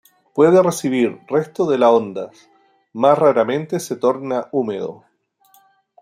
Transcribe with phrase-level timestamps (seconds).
[0.33, 2.49] Puede recibir restos de las ondas,
[2.91, 5.03] más raramente se torna húmedo.